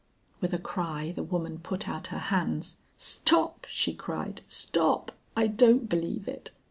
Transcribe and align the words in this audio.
With 0.39 0.51
a 0.51 0.57
cry 0.57 1.11
the 1.11 1.21
woman 1.21 1.59
put 1.59 1.87
out 1.87 2.07
her 2.07 2.17
hands. 2.17 2.77
"Stop!" 2.97 3.67
she 3.69 3.93
cried, 3.93 4.41
"stop! 4.47 5.11
I 5.37 5.45
don't 5.45 5.87
believe 5.87 6.27
it. 6.27 6.49